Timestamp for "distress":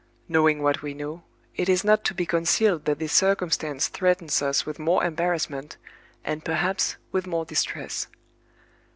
7.45-8.07